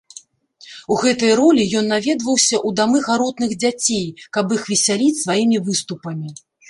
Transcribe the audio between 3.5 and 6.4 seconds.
дзяцей, каб іх весяліць сваімі выступамі.